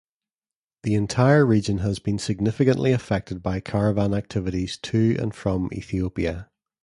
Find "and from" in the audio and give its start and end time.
5.19-5.69